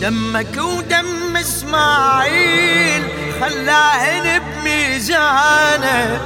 دمك 0.00 0.56
ودم 0.56 1.36
إسماعيل 1.36 3.02
خلاه 3.40 4.38
بميزانه 4.38 6.20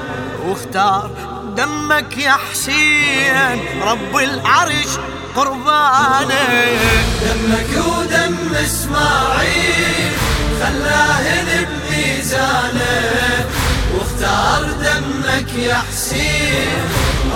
واختار 0.46 1.10
دمك 1.56 2.18
يا 2.18 2.36
حسين 2.50 3.60
رب 3.82 4.16
العرش 4.16 4.98
قربانه. 5.36 6.78
دمك 7.22 7.86
ودم 7.86 8.54
إسماعيل 8.54 10.12
خلاه 10.60 11.44
بميزانه 11.44 13.46
واختار 13.94 14.64
دمك 14.64 15.54
يا 15.54 15.74
حسين 15.74 16.82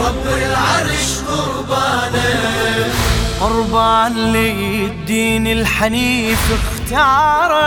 رب 0.05 0.27
العرش 0.27 1.19
قربانه. 1.29 3.06
قربان 3.41 4.13
للدين 4.13 5.47
الحنيف 5.47 6.39
اختارك 6.53 7.59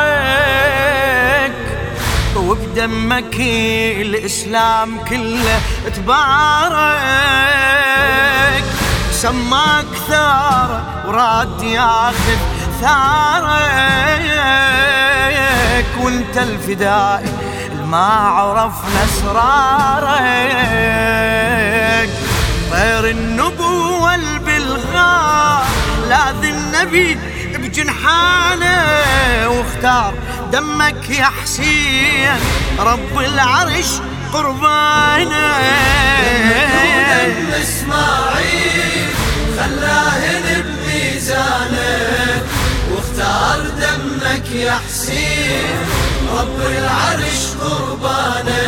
وبدمك 2.35 3.35
الإسلام 4.01 4.97
كله 5.09 5.59
تبارك. 5.95 7.03
سماك 9.11 9.85
ثار 10.09 10.81
وراد 11.07 11.63
ياخذ 11.63 12.39
ثارك. 12.81 13.99
وأنت 15.99 16.37
الفدائي 16.37 17.33
ما 17.85 18.07
عرفنا 18.07 19.03
اسرارك 19.05 20.19
طير 22.71 23.05
البلغار 23.09 23.48
لاذ 26.09 26.43
النبي 26.43 27.17
بجنحانه 27.53 28.75
واختار 29.49 30.13
دمك 30.51 31.09
يا 31.09 31.25
حسين 31.25 32.39
رب 32.79 33.19
العرش 33.19 33.91
قربانة. 34.33 35.49
دم 37.09 37.51
إسماعيل 37.61 39.09
خلاه 39.57 40.21
بميزانة 40.61 41.97
واختار 42.91 43.59
دمك 43.81 44.51
يا 44.51 44.79
حسين 44.87 45.77
رب 46.37 46.59
العرش 46.61 47.41
قربانة. 47.61 48.63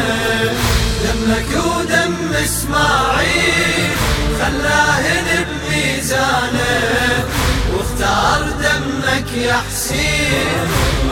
دمك 1.04 1.66
ودم 1.66 2.34
إسماعيل 2.44 3.92
خلاه 4.40 5.04
بميزانة. 5.48 7.11
واختار 8.12 8.44
دمك 8.62 9.32
يا 9.38 9.58
حسين 9.70 10.68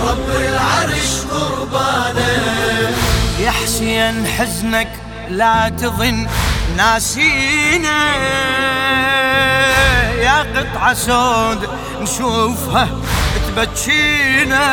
رب 0.08 0.30
العرش 0.30 1.12
قربانه. 1.32 2.96
يا 3.40 3.52
حسين 3.52 4.28
حزنك 4.28 4.88
لا 5.30 5.70
تظن 5.70 6.28
ناسينا 6.78 8.16
يا 10.22 10.40
قطعة 10.56 10.94
سود 10.94 11.70
نشوفها 12.02 12.88
تبكينا 13.48 14.66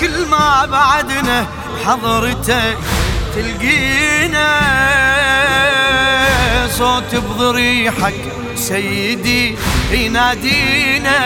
كل 0.00 0.26
ما 0.30 0.66
بعدنا 0.66 1.46
حضرته 1.86 2.74
تلقينا 3.34 4.48
صوت 6.78 7.14
بضريحك 7.14 8.14
سيدي 8.56 9.56
ينادينا 9.94 11.18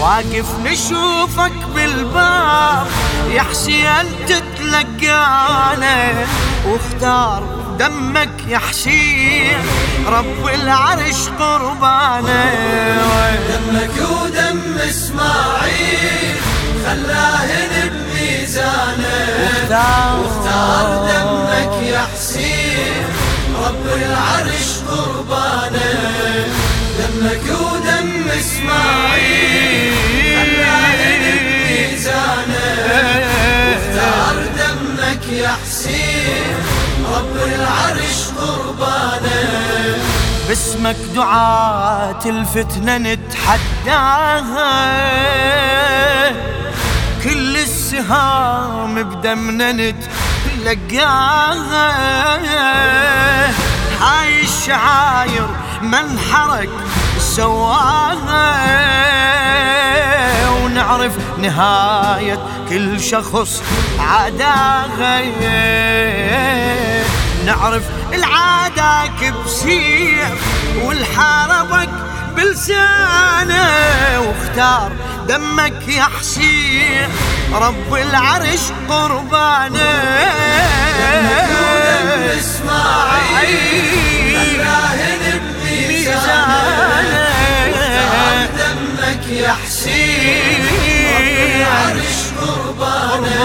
واقف 0.00 0.46
نشوفك 0.64 1.52
بالباب 1.74 2.86
يا 3.30 3.42
حسين 3.42 4.06
تتلقانا؟ 4.26 6.12
واختار 6.66 7.42
دمك 7.78 8.30
يا 8.48 8.58
حسين 8.58 9.58
رب 10.08 10.46
العرش 10.54 11.28
قربانه 11.38 12.52
دمك 13.48 14.10
ودم 14.10 14.60
إسماعيل 14.88 16.36
خلاه 16.86 17.46
بميزانه. 17.88 19.16
واختار 20.22 20.86
دمك 21.08 21.82
يا 21.82 22.06
حسين 22.14 23.04
رب 23.64 23.86
العرش 23.96 24.68
قربانه 24.90 25.68
دمك 25.68 25.95
اسماعيل 28.46 29.94
خلاه 30.36 31.00
بميزانه 31.22 32.68
واختار 33.66 34.36
دمك 34.58 35.24
يا 35.32 35.52
حسين 35.62 36.54
رب 37.14 37.36
العرش 37.36 38.18
قربانه 38.38 39.98
باسمك 40.48 40.96
دعاة 41.14 42.22
الفتنة 42.26 42.96
نتحداها. 42.98 44.72
كل 47.24 47.56
السهام 47.56 49.02
بدمنا 49.02 49.72
نتلقاها. 49.72 51.16
هاي 54.00 54.40
الشعاير 54.40 55.48
من 55.82 56.18
حرك 56.32 56.70
سواها 57.36 58.50
ونعرف 60.50 61.12
نهاية 61.38 62.38
كل 62.68 63.00
شخص 63.00 63.62
عداها. 63.98 65.22
نعرف 67.46 67.82
العاداك 68.12 69.34
بسيف 69.44 70.40
والحاربك 70.84 71.88
بلسانه 72.36 73.70
واختار 74.20 74.92
دمك 75.28 75.88
يا 75.88 76.02
حسين 76.18 77.08
رب 77.52 77.94
العرش 77.94 78.72
قربانه. 78.88 79.80
اسماعيل. 82.38 84.15
يا 89.46 89.52
حسين 89.52 90.64
العرش 91.20 92.18
قربانه 92.40 93.36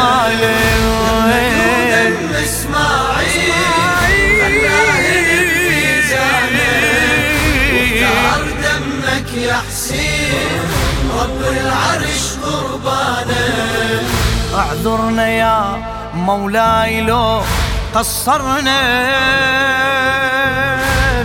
دم 1.91 2.33
اسماعيل 2.43 3.53
واختار 7.73 8.43
دمك 8.63 9.29
يا 9.37 9.53
حسين 9.69 10.61
رب 11.19 11.41
العرش 11.41 12.23
قربانه 12.43 14.03
اعذرنا 14.55 15.27
يا 15.27 15.83
مولاي 16.13 17.01
لو 17.01 17.41
قصرنا. 17.95 18.81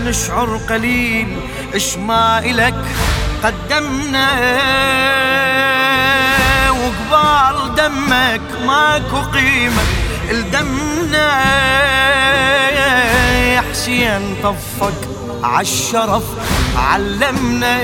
نشعر 0.08 0.60
قليل 0.68 1.36
اش 1.74 1.96
ما 1.96 2.38
إلك 2.38 2.74
قدمنا 3.46 4.28
وقبال 6.70 7.74
دمك 7.74 8.40
ماكو 8.66 9.20
قيمة 9.34 9.82
الدمنا 10.30 11.28
يا 13.54 13.60
حسين 13.70 14.36
طفك 14.42 15.08
عالشرف 15.42 16.22
علمنا 16.76 17.80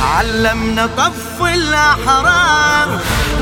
علمنا 0.00 0.86
طف 0.86 1.42
الأحرار 1.42 2.98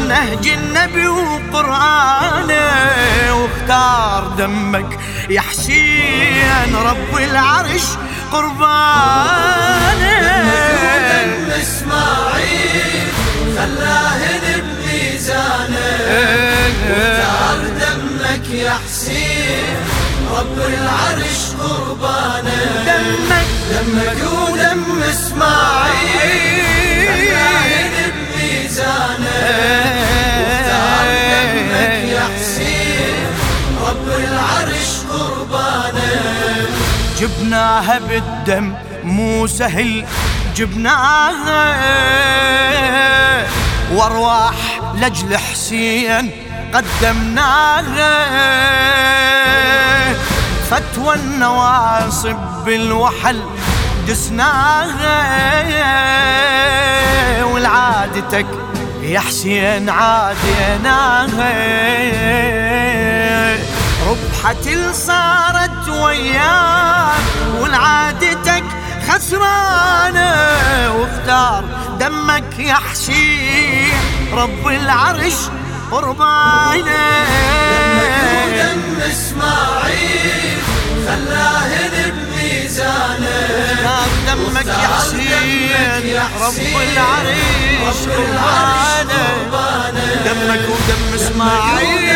نهج 0.08 0.48
النبي 0.48 1.08
وقرآنه 1.08 2.60
واختار 3.34 4.26
دمك 4.38 4.98
يا 5.30 5.40
حسين 5.40 6.76
رب 6.76 7.16
العرش 7.18 7.82
قربانه 8.32 9.57
خلاه 13.58 14.18
بميزانه 14.42 15.90
واختار 16.90 17.60
دمك 17.80 18.46
يا 18.50 18.70
حسين 18.86 19.76
رب 20.38 20.58
العرش 20.58 21.40
قربانه. 21.60 22.60
دمك. 22.86 23.46
دمك 23.70 24.20
ودم 24.32 25.02
إسماعيل 25.02 26.28
خلاه 27.08 28.06
بميزانه 28.14 29.38
دمك 30.68 31.94
يا 32.08 32.24
حسين 32.36 33.26
رب 33.88 34.08
العرش 34.08 34.90
قربانه. 35.12 36.12
جبناها 37.20 37.98
بالدم 37.98 38.74
مو 39.04 39.46
سهل 39.46 40.04
جبناها 40.56 41.78
وارواح 43.92 44.80
لجل 44.94 45.36
حسين 45.36 46.30
قدمناها. 46.74 48.14
فتوى 50.70 51.14
النواصب 51.14 52.36
بالوحل 52.64 53.40
دسناها. 54.08 55.14
والعادتك 57.44 58.46
يا 59.02 59.20
حسين 59.20 59.90
عاديناها. 59.90 61.52
ربحة 64.08 64.92
صارت 64.92 65.88
وياك 65.88 67.24
والعادتك 67.60 68.64
خسرانة. 69.08 70.32
واختار 70.96 71.64
دمك 72.00 72.58
يا 72.58 72.74
حسين. 72.74 73.77
رب 74.32 74.66
العرش 74.66 75.34
قربانه 75.90 77.24
دم 78.58 79.00
اسماعيل 79.10 80.58
خلاه 81.08 81.68
بميزانه 81.88 83.38
دمك 84.26 84.66
يا 84.66 84.88
حسين 84.98 86.16
رب 86.40 86.58
العريش 86.92 88.00
قربانه 88.06 89.28
دمك 90.24 90.60
ودم 90.68 91.14
إسماعيل. 91.14 92.08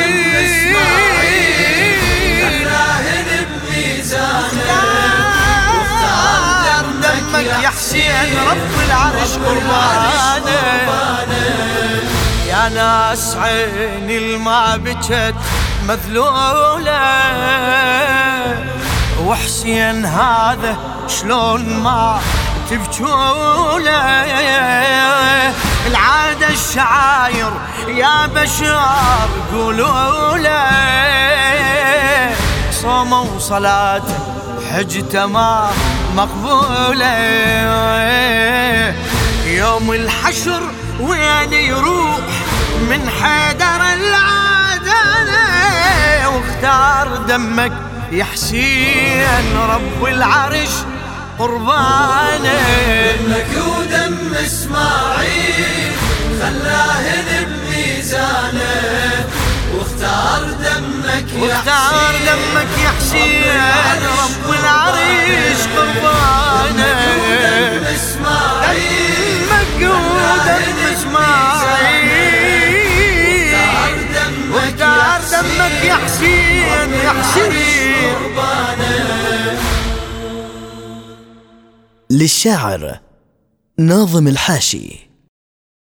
دمك 7.03 7.63
يا 7.63 7.69
حسين 7.69 8.39
رب 8.51 8.75
العرش 8.87 9.31
قربانه 9.47 10.63
ناس 12.69 13.37
عيني 13.37 14.19
الما 14.19 14.77
بكت 14.77 15.35
مذلولة. 15.89 17.03
وحسين 19.21 20.05
هذا 20.05 20.77
شلون 21.09 21.83
ما 21.83 22.21
تبجوله 22.71 24.23
العادة 25.87 26.49
الشعاير 26.49 27.51
يا 27.89 28.27
بشر 28.27 28.81
قولوا 29.53 30.37
له 30.37 32.35
صومه 32.83 33.21
وصلاته 33.21 34.19
حجته 34.73 35.27
ما 35.27 35.71
مقبولة. 36.17 37.17
يوم 39.47 39.93
الحشر 39.93 40.63
وين 41.01 41.53
يروح 41.53 42.19
من 42.93 43.11
حيدر 43.11 43.83
العدنة 43.93 45.45
واختار 46.29 47.17
دمك 47.17 47.73
يا 48.13 48.25
حسين 48.25 49.57
رب 49.57 50.05
العرش 50.05 50.71
قربانه. 51.39 52.63
دمك 53.17 53.53
ودم 53.67 54.35
إسماعيل 54.47 55.93
خلاه 56.43 57.05
بميزانه. 57.29 58.75
واختار 59.75 60.43
دمك 60.45 61.33
يا 61.33 61.41
واختار 61.43 62.15
دمك 62.27 62.73
يا 62.85 62.91
حسين 62.99 64.03
رب 64.23 64.47
العرش 64.61 65.61
قربانه. 65.77 66.93
دمك 69.53 69.81
ودم 69.81 70.82
للشاعر 82.23 83.01
ناظم 83.79 84.29
الحاشي. 84.29 85.12